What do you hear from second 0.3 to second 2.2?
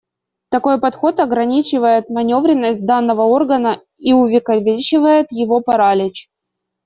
Такой подход ограничивает